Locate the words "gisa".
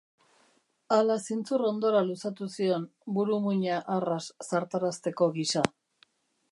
5.39-5.67